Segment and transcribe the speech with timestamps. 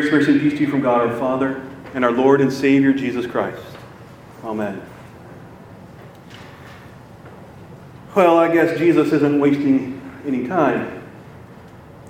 [0.00, 1.62] Grace, mercy, and peace to you from God our Father
[1.92, 3.62] and our Lord and Savior Jesus Christ.
[4.42, 4.80] Amen.
[8.14, 11.02] Well, I guess Jesus isn't wasting any time.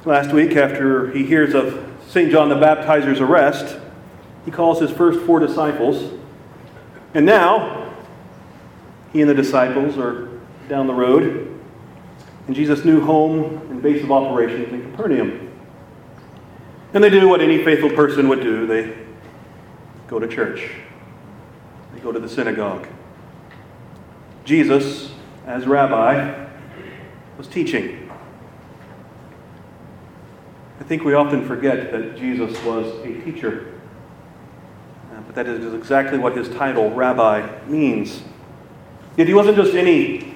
[0.05, 2.31] Last week, after he hears of St.
[2.31, 3.77] John the Baptizer's arrest,
[4.45, 6.17] he calls his first four disciples.
[7.13, 7.93] And now,
[9.13, 10.29] he and the disciples are
[10.69, 11.61] down the road
[12.47, 15.50] in Jesus' new home and base of operations in Capernaum.
[16.93, 18.97] And they do what any faithful person would do they
[20.09, 20.71] go to church,
[21.95, 22.89] they go to the synagogue.
[24.45, 25.13] Jesus,
[25.47, 26.49] as rabbi,
[27.39, 28.11] was teaching.
[30.81, 33.73] I think we often forget that Jesus was a teacher.
[35.13, 38.23] Uh, but that is exactly what his title, rabbi, means.
[39.17, 40.35] Yet he wasn't just any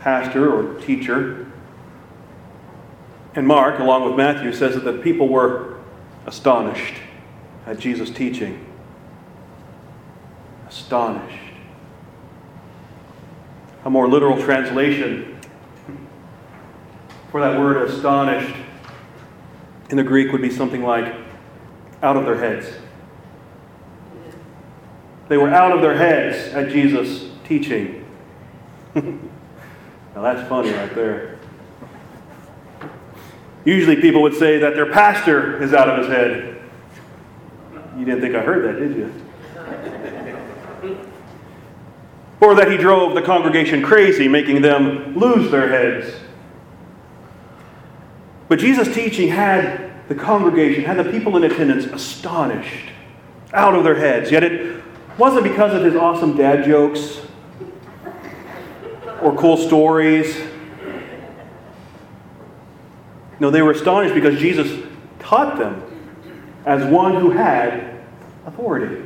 [0.00, 1.46] pastor or teacher.
[3.34, 5.78] And Mark, along with Matthew, says that the people were
[6.26, 6.94] astonished
[7.66, 8.66] at Jesus' teaching.
[10.68, 11.38] Astonished.
[13.84, 15.40] A more literal translation
[17.30, 18.54] for that word astonished
[19.88, 21.14] in the Greek would be something like
[22.02, 22.66] out of their heads.
[25.28, 28.06] They were out of their heads at Jesus' teaching.
[28.94, 29.02] now
[30.14, 31.31] that's funny right there.
[33.64, 36.62] Usually people would say that their pastor is out of his head.
[37.96, 39.12] You didn't think I heard that, did you?
[42.40, 46.12] or that he drove the congregation crazy, making them lose their heads.
[48.48, 52.90] But Jesus' teaching had the congregation, had the people in attendance astonished,
[53.52, 54.30] out of their heads.
[54.30, 54.82] Yet it
[55.18, 57.20] wasn't because of his awesome dad jokes
[59.20, 60.51] or cool stories
[63.42, 64.86] no, they were astonished because Jesus
[65.18, 65.82] taught them
[66.64, 68.00] as one who had
[68.46, 69.02] authority.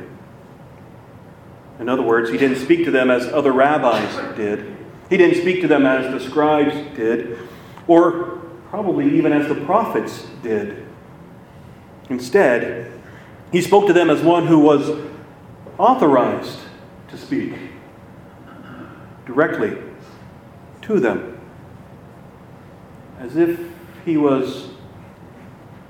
[1.79, 4.77] In other words, he didn't speak to them as other rabbis did.
[5.09, 7.39] He didn't speak to them as the scribes did,
[7.87, 10.85] or probably even as the prophets did.
[12.11, 12.91] Instead,
[13.51, 15.03] he spoke to them as one who was
[15.79, 16.59] authorized
[17.07, 17.55] to speak
[19.25, 19.81] directly
[20.83, 21.39] to them,
[23.19, 23.76] as if
[24.07, 24.69] he was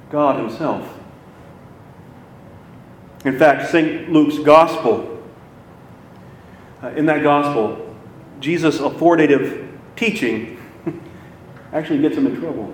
[0.10, 0.92] God Himself.
[3.24, 4.12] In fact, St.
[4.12, 5.24] Luke's Gospel,
[6.82, 7.96] uh, in that Gospel,
[8.40, 10.60] Jesus' authoritative teaching
[11.74, 12.74] actually gets him in trouble.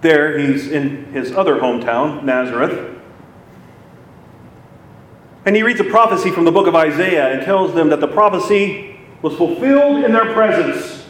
[0.00, 2.98] There, he's in his other hometown, Nazareth.
[5.44, 8.08] And he reads a prophecy from the book of Isaiah and tells them that the
[8.08, 11.01] prophecy was fulfilled in their presence.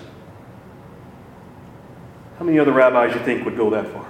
[2.53, 4.07] Many other rabbis you think would go that far?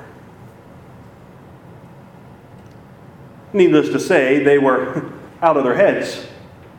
[3.53, 6.27] Needless to say, they were out of their heads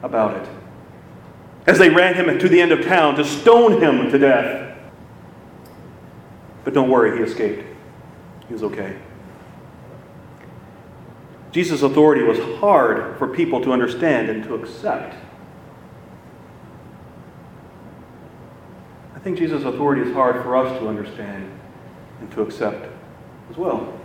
[0.01, 0.49] about it.
[1.65, 4.77] As they ran him to the end of town to stone him to death.
[6.65, 7.63] But don't worry, he escaped.
[8.49, 8.97] He was okay.
[11.53, 15.15] Jesus' authority was hard for people to understand and to accept.
[19.23, 21.49] Think Jesus' authority is hard for us to understand
[22.19, 22.89] and to accept
[23.49, 23.97] as well.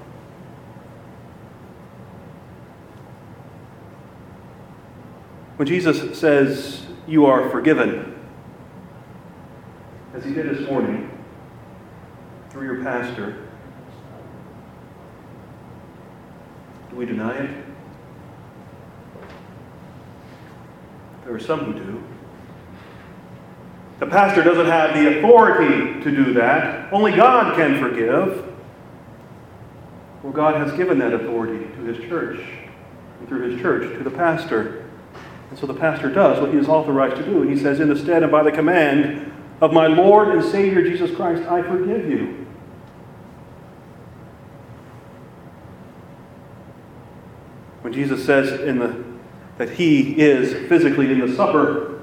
[5.56, 8.14] When Jesus says, You are forgiven,
[10.14, 11.10] as he did this morning
[12.50, 13.48] through your pastor,
[16.90, 17.64] do we deny it?
[21.24, 22.17] There are some who do.
[23.98, 26.92] The pastor doesn't have the authority to do that.
[26.92, 28.44] Only God can forgive.
[30.22, 32.40] Well, God has given that authority to his church,
[33.18, 34.88] and through his church to the pastor.
[35.50, 37.42] And so the pastor does what he is authorized to do.
[37.42, 40.82] And he says, In the stead and by the command of my Lord and Savior
[40.82, 42.46] Jesus Christ, I forgive you.
[47.82, 49.04] When Jesus says in the,
[49.56, 51.97] that he is physically in the supper,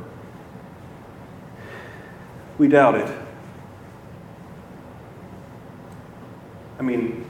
[2.58, 3.18] we doubt it.
[6.80, 7.30] I mean,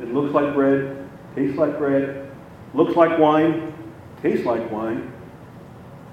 [0.00, 2.30] it looks like bread, tastes like bread,
[2.74, 3.74] looks like wine,
[4.22, 5.12] tastes like wine,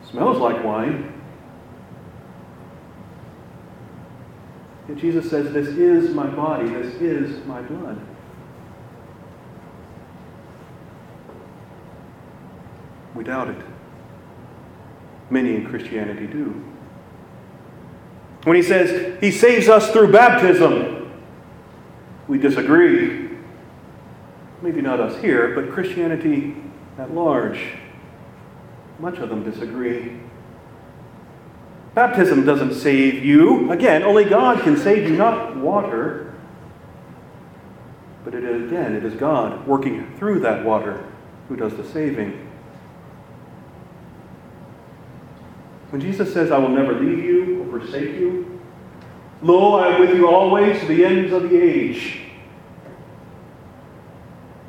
[0.10, 1.14] smells like wine.
[4.88, 8.00] And Jesus says, This is my body, this is my blood.
[13.16, 13.62] We doubt it.
[15.30, 16.64] Many in Christianity do.
[18.44, 21.12] When he says he saves us through baptism,
[22.28, 23.30] we disagree.
[24.62, 26.56] maybe not us here, but Christianity
[26.98, 27.60] at large,
[29.00, 30.20] much of them disagree.
[31.94, 33.72] Baptism doesn't save you.
[33.72, 36.34] Again, only God can save you, not water.
[38.24, 41.04] But it is, again, it is God working through that water
[41.48, 42.47] who does the saving.
[45.90, 48.60] When Jesus says, I will never leave you or forsake you,
[49.42, 52.22] lo, I am with you always to the ends of the age.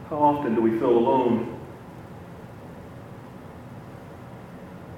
[0.08, 1.58] How often do we feel alone?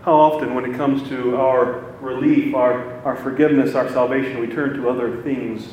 [0.03, 4.75] How often, when it comes to our relief, our, our forgiveness, our salvation, we turn
[4.75, 5.69] to other things?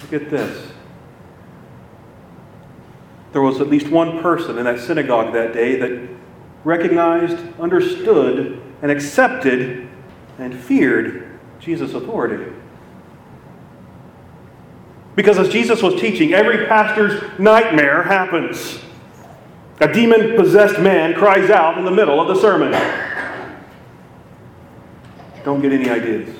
[0.00, 0.65] Look at this.
[3.32, 6.08] There was at least one person in that synagogue that day that
[6.64, 9.88] recognized, understood, and accepted
[10.38, 12.52] and feared Jesus' authority.
[15.14, 18.80] Because as Jesus was teaching, every pastor's nightmare happens.
[19.80, 22.72] A demon possessed man cries out in the middle of the sermon.
[25.44, 26.34] Don't get any ideas.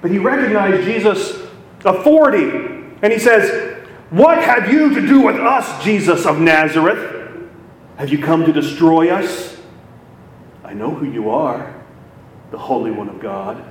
[0.00, 1.41] But he recognized Jesus'
[1.84, 2.48] authority.
[3.02, 3.78] And he says,
[4.10, 7.40] What have you to do with us, Jesus of Nazareth?
[7.96, 9.60] Have you come to destroy us?
[10.64, 11.74] I know who you are,
[12.50, 13.62] the Holy One of God.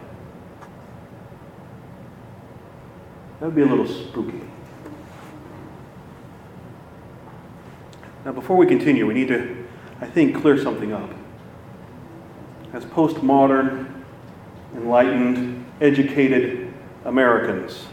[3.40, 4.40] That would be a little spooky.
[8.24, 9.66] Now, before we continue, we need to,
[10.00, 11.10] I think, clear something up.
[12.72, 14.04] As postmodern,
[14.76, 16.72] enlightened, educated
[17.04, 17.88] Americans,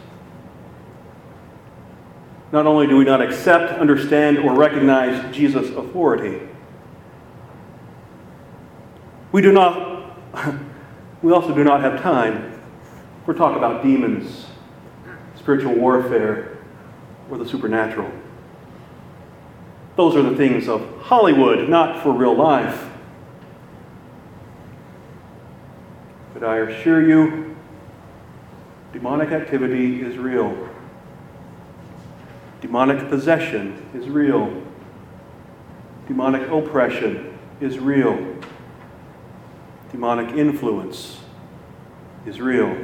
[2.51, 6.41] not only do we not accept, understand, or recognize Jesus' authority,
[9.33, 10.17] we do not,
[11.23, 12.61] we also do not have time
[13.25, 14.47] for talk about demons,
[15.37, 16.59] spiritual warfare,
[17.31, 18.11] or the supernatural.
[19.97, 22.89] Those are the things of Hollywood, not for real life.
[26.33, 27.57] But I assure you,
[28.93, 30.69] demonic activity is real.
[32.79, 34.63] Demonic possession is real.
[36.07, 38.37] Demonic oppression is real.
[39.91, 41.19] Demonic influence
[42.25, 42.79] is real.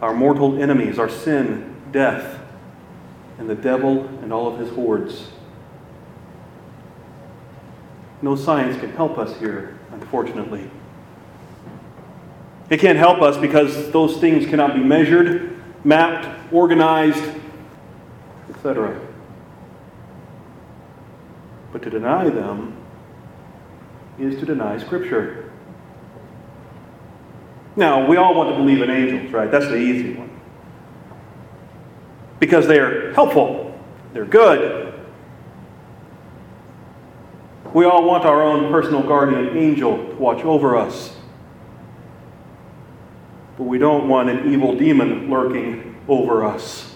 [0.00, 2.38] Our mortal enemies are sin, death,
[3.38, 5.26] and the devil and all of his hordes.
[8.22, 10.70] No science can help us here, unfortunately.
[12.68, 17.24] It can't help us because those things cannot be measured mapped, organized,
[18.48, 19.00] etc.
[21.72, 22.76] But to deny them
[24.18, 25.50] is to deny Scripture.
[27.76, 29.50] Now, we all want to believe in angels, right?
[29.50, 30.28] That's the easy one.
[32.40, 33.78] Because they're helpful,
[34.12, 34.92] they're good.
[37.72, 41.16] We all want our own personal guardian angel to watch over us.
[43.60, 46.94] But we don't want an evil demon lurking over us.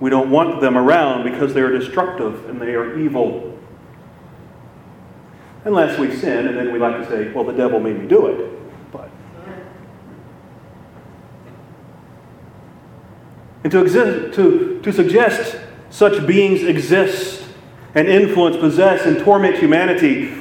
[0.00, 3.58] We don't want them around because they are destructive and they are evil.
[5.66, 8.28] Unless we sin, and then we like to say, well, the devil made me do
[8.28, 8.90] it.
[8.90, 9.10] But.
[13.64, 15.58] And to, exist, to, to suggest
[15.90, 17.44] such beings exist
[17.94, 20.34] and influence, possess, and torment humanity,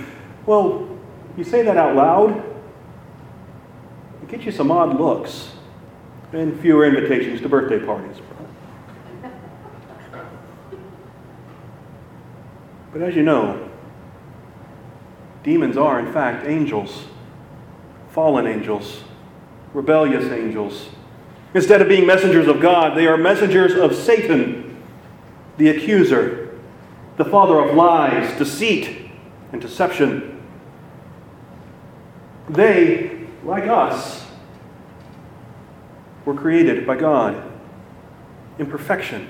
[0.46, 0.88] well,
[1.36, 2.54] you say that out loud,
[4.28, 5.52] get you some odd looks
[6.34, 8.18] and fewer invitations to birthday parties.
[12.92, 13.70] But as you know,
[15.44, 17.06] demons are, in fact, angels,
[18.10, 19.04] fallen angels,
[19.74, 20.90] rebellious angels.
[21.54, 24.82] Instead of being messengers of God, they are messengers of Satan,
[25.58, 26.60] the accuser,
[27.18, 29.10] the father of lies, deceit,
[29.52, 30.42] and deception.
[32.50, 33.07] They
[33.44, 34.26] like us,
[36.26, 37.42] were created by God
[38.60, 39.30] in perfection.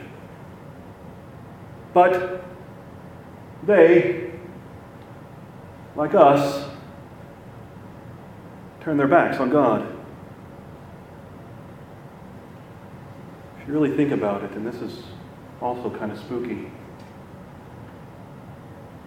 [1.94, 2.44] But
[3.66, 4.32] they,
[5.96, 6.68] like us,
[8.82, 9.86] turn their backs on God.
[13.62, 15.04] If you really think about it, and this is
[15.62, 16.72] also kind of spooky,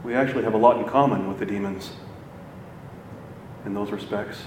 [0.04, 1.92] we actually have a lot in common with the demons
[3.64, 4.38] in those respects.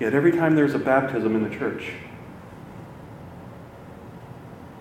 [0.00, 1.92] Yet every time there's a baptism in the church,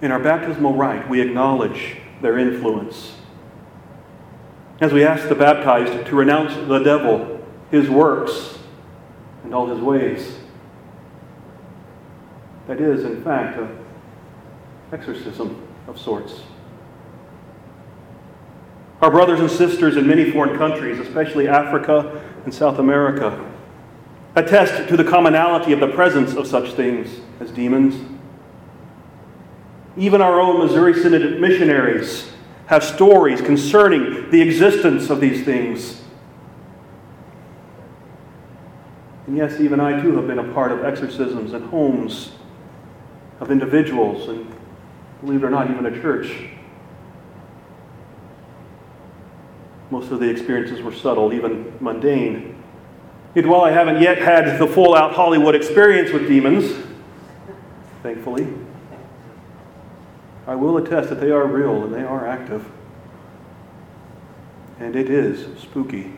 [0.02, 3.16] in our baptismal rite, we acknowledge their influence.
[4.80, 8.60] As we ask the baptized to renounce the devil, his works,
[9.44, 10.38] and all his ways.
[12.68, 13.70] That is, in fact, an
[14.92, 16.42] exorcism of sorts.
[19.02, 23.47] Our brothers and sisters in many foreign countries, especially Africa and South America,
[24.38, 27.96] attest to the commonality of the presence of such things as demons.
[29.98, 32.32] Even our own Missouri Synod missionaries
[32.68, 36.04] have stories concerning the existence of these things.
[39.26, 42.34] And yes, even I too have been a part of exorcisms in homes
[43.40, 44.54] of individuals, and
[45.22, 46.50] believe it or not, even a church.
[49.90, 52.62] Most of the experiences were subtle, even mundane.
[53.36, 56.84] Yet while I haven't yet had the full out Hollywood experience with demons,
[58.02, 58.48] thankfully,
[60.48, 62.66] I will attest that they are real and they are active.
[64.80, 66.14] And it is spooky.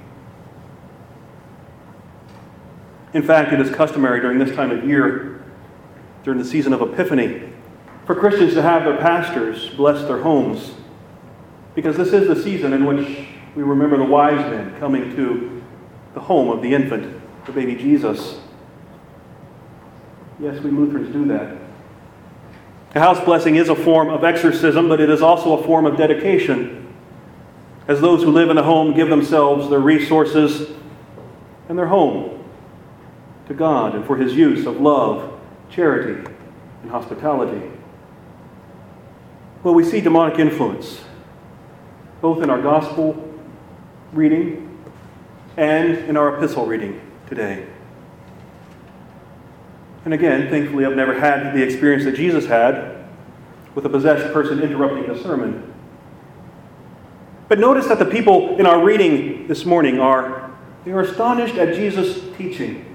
[3.13, 5.43] In fact, it is customary during this time of year,
[6.23, 7.49] during the season of Epiphany,
[8.05, 10.73] for Christians to have their pastors bless their homes.
[11.73, 15.58] Because this is the season in which we remember the wise men coming to
[16.13, 18.39] the home of the infant, the baby Jesus.
[20.39, 21.57] Yes, we Lutherans do that.
[22.95, 25.97] A house blessing is a form of exorcism, but it is also a form of
[25.97, 26.93] dedication.
[27.87, 30.71] As those who live in the home give themselves, their resources,
[31.67, 32.43] and their home
[33.47, 35.39] to God and for His use of love,
[35.69, 36.23] charity,
[36.81, 37.71] and hospitality.
[39.63, 41.01] Well, we see demonic influence
[42.21, 43.33] both in our gospel
[44.13, 44.68] reading
[45.57, 47.65] and in our epistle reading today.
[50.05, 53.05] And again, thankfully, I've never had the experience that Jesus had
[53.75, 55.73] with a possessed person interrupting the sermon.
[57.47, 60.51] But notice that the people in our reading this morning are
[60.85, 62.85] they are astonished at Jesus' teaching.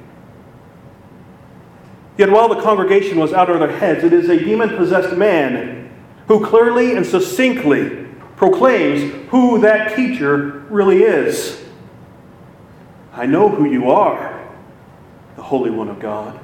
[2.16, 5.90] Yet while the congregation was out of their heads, it is a demon possessed man
[6.28, 8.06] who clearly and succinctly
[8.37, 11.63] proclaims who that teacher really is.
[13.14, 14.44] I know who you are,
[15.37, 16.38] the Holy One of God.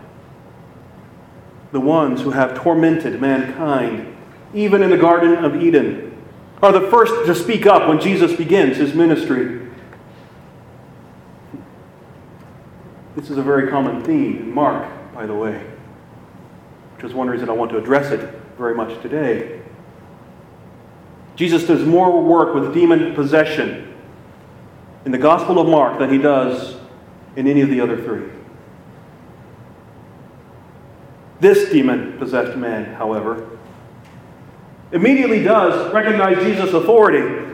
[1.72, 4.16] The ones who have tormented mankind,
[4.54, 6.16] even in the Garden of Eden,
[6.62, 9.68] are the first to speak up when Jesus begins his ministry.
[13.16, 15.60] This is a very common theme in Mark, by the way,
[16.96, 19.60] which is one reason I want to address it very much today.
[21.34, 23.89] Jesus does more work with demon possession
[25.04, 26.76] in the Gospel of Mark than he does
[27.36, 28.28] in any of the other three.
[31.40, 33.58] This demon possessed man, however,
[34.92, 37.46] immediately does recognize Jesus' authority.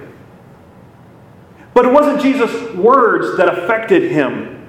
[1.73, 4.67] But it wasn't Jesus' words that affected him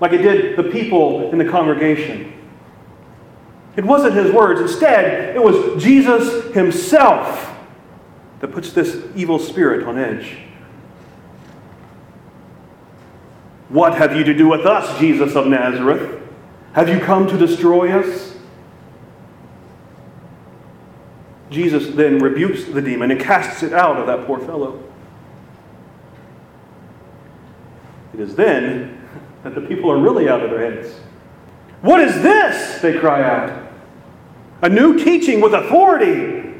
[0.00, 2.32] like it did the people in the congregation.
[3.76, 4.60] It wasn't his words.
[4.60, 7.56] Instead, it was Jesus himself
[8.40, 10.38] that puts this evil spirit on edge.
[13.70, 16.20] What have you to do with us, Jesus of Nazareth?
[16.72, 18.36] Have you come to destroy us?
[21.50, 24.82] Jesus then rebukes the demon and casts it out of that poor fellow.
[28.12, 29.00] It is then
[29.42, 30.92] that the people are really out of their heads.
[31.80, 32.80] What is this?
[32.80, 33.68] They cry out.
[34.62, 36.54] A new teaching with authority.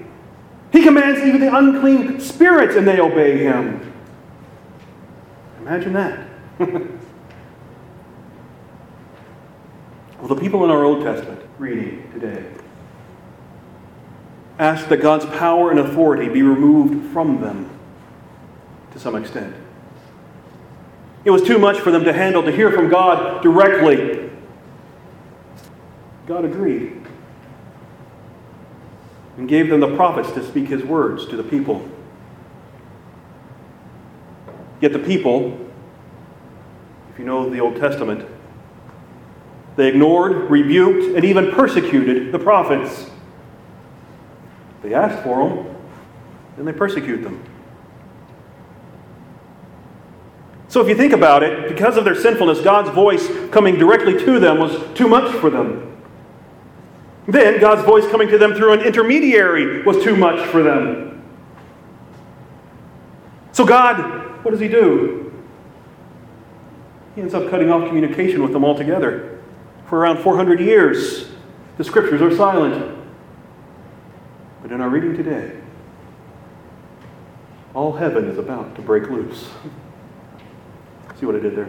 [0.73, 3.93] He commands even the unclean spirits and they obey him.
[5.61, 6.31] Imagine that.
[10.19, 12.45] well, the people in our Old Testament reading today
[14.61, 17.69] ask that God's power and authority be removed from them
[18.93, 19.53] to some extent.
[21.25, 24.31] It was too much for them to handle to hear from God directly.
[26.29, 27.03] God agreed
[29.37, 31.89] and gave them the prophets to speak his words to the people.
[34.81, 35.59] Yet the people,
[37.13, 38.25] if you know the Old Testament,
[39.77, 43.11] they ignored, rebuked, and even persecuted the prophets.
[44.83, 45.77] They asked for them,
[46.57, 47.43] and they persecute them.
[50.69, 54.39] So if you think about it, because of their sinfulness, God's voice coming directly to
[54.39, 56.01] them was too much for them.
[57.27, 61.23] Then God's voice coming to them through an intermediary was too much for them.
[63.53, 65.33] So God, what does he do?
[67.15, 69.40] He ends up cutting off communication with them altogether.
[69.91, 71.29] For around 400 years,
[71.77, 72.97] the scriptures are silent.
[74.63, 75.59] But in our reading today,
[77.75, 79.51] all heaven is about to break loose.
[81.19, 81.69] See what I did there?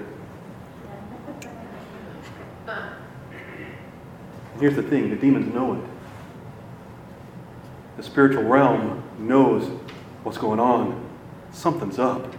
[4.60, 5.82] Here's the thing the demons know it.
[7.98, 9.68] The spiritual realm knows
[10.22, 11.10] what's going on.
[11.52, 12.36] Something's up.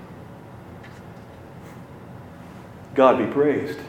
[2.95, 3.81] God be praised.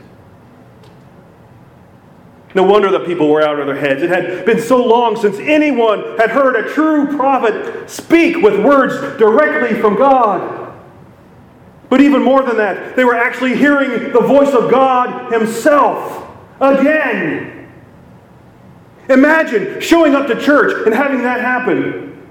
[2.55, 4.03] No wonder the people were out of their heads.
[4.03, 8.93] It had been so long since anyone had heard a true prophet speak with words
[9.17, 10.71] directly from God.
[11.89, 16.27] But even more than that, they were actually hearing the voice of God Himself
[16.59, 17.71] again.
[19.09, 22.21] Imagine showing up to church and having that happen.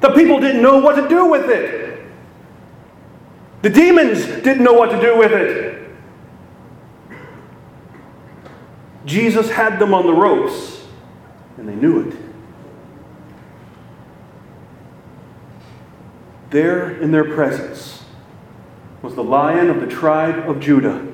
[0.00, 2.02] The people didn't know what to do with it.
[3.62, 5.79] The demons didn't know what to do with it.
[9.10, 10.86] Jesus had them on the ropes,
[11.56, 12.16] and they knew it.
[16.50, 18.04] There in their presence
[19.02, 21.04] was the lion of the tribe of Judah,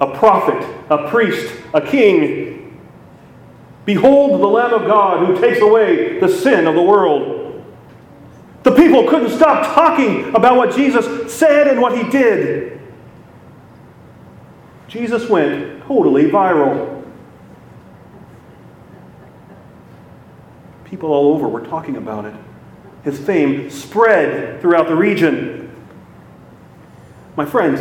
[0.00, 2.80] a prophet, a priest, a king.
[3.84, 7.62] Behold the Lamb of God who takes away the sin of the world.
[8.62, 12.80] The people couldn't stop talking about what Jesus said and what he did.
[14.88, 16.85] Jesus went totally viral.
[20.86, 22.34] People all over were talking about it.
[23.02, 25.74] His fame spread throughout the region.
[27.36, 27.80] My friends,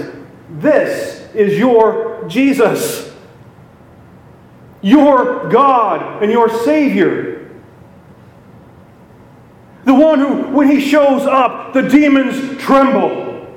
[0.49, 3.13] this is your Jesus,
[4.81, 7.51] your God and your Savior.
[9.83, 13.47] The one who, when he shows up, the demons tremble.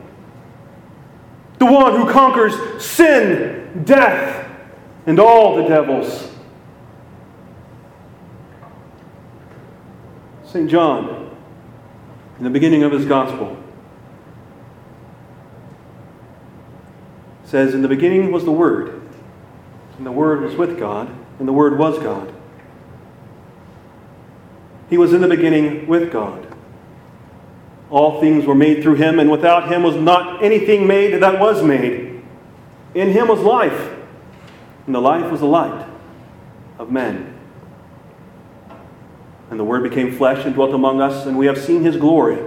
[1.59, 4.47] The one who conquers sin, death,
[5.07, 6.31] and all the devils.
[10.49, 10.71] St.
[10.71, 11.37] John,
[12.39, 13.63] in the beginning of his gospel,
[17.45, 19.03] says, In the beginning was the Word,
[19.99, 22.33] and the Word was with God, and the Word was God.
[24.89, 26.47] He was in the beginning with God.
[27.91, 31.63] All things were made through him, and without him was not anything made that was
[31.63, 32.23] made.
[32.95, 33.95] In him was life,
[34.87, 35.87] and the life was the light
[36.79, 37.38] of men.
[39.51, 42.39] And the Word became flesh and dwelt among us, and we have seen his glory.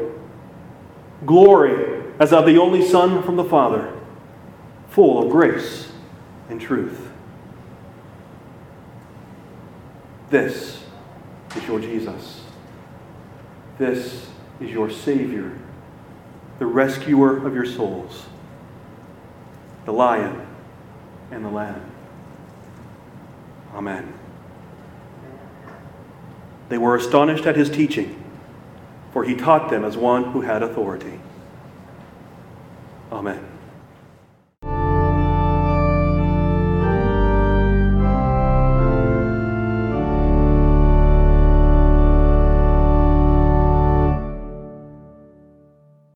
[1.26, 3.92] Glory as of the only Son from the Father,
[4.90, 5.92] full of grace
[6.50, 7.10] and truth.
[10.30, 10.84] This
[11.56, 12.42] is your Jesus.
[13.78, 14.28] This
[14.60, 15.58] is your Savior,
[16.60, 18.28] the rescuer of your souls,
[19.86, 20.48] the lion
[21.32, 21.84] and the lamb.
[23.74, 24.21] Amen.
[26.72, 28.24] They were astonished at his teaching,
[29.12, 31.20] for he taught them as one who had authority.
[33.12, 33.51] Amen.